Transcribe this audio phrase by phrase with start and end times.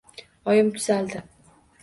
[0.53, 1.23] Oyim tuzaldi.